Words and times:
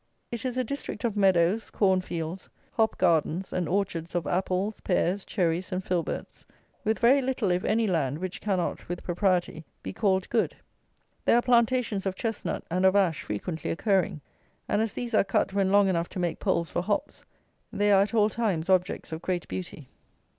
It 0.31 0.45
is 0.45 0.57
a 0.57 0.63
district 0.63 1.03
of 1.03 1.15
meadows, 1.15 1.69
corn 1.69 2.01
fields, 2.01 2.49
hop 2.71 2.97
gardens, 2.97 3.53
and 3.53 3.69
orchards 3.69 4.15
of 4.15 4.25
apples, 4.25 4.79
pears, 4.79 5.23
cherries 5.23 5.71
and 5.71 5.83
filberts, 5.83 6.43
with 6.83 6.97
very 6.97 7.21
little 7.21 7.51
if 7.51 7.63
any 7.63 7.85
land 7.85 8.17
which 8.17 8.41
cannot, 8.41 8.89
with 8.89 9.03
propriety, 9.03 9.63
be 9.83 9.93
called 9.93 10.27
good. 10.29 10.55
There 11.25 11.37
are 11.37 11.41
plantations 11.43 12.07
of 12.07 12.15
Chestnut 12.15 12.63
and 12.71 12.83
of 12.83 12.95
Ash 12.95 13.21
frequently 13.21 13.69
occurring; 13.69 14.21
and 14.67 14.81
as 14.81 14.93
these 14.95 15.13
are 15.13 15.23
cut 15.23 15.53
when 15.53 15.71
long 15.71 15.87
enough 15.87 16.09
to 16.09 16.19
make 16.19 16.39
poles 16.39 16.67
for 16.71 16.81
hops, 16.81 17.23
they 17.71 17.91
are 17.91 18.01
at 18.01 18.15
all 18.15 18.27
times 18.31 18.71
objects 18.71 19.11
of 19.11 19.21
great 19.21 19.47
beauty. 19.47 19.87